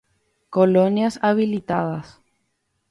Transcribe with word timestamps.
Colonias 0.49 1.19
habilitadas. 1.21 2.21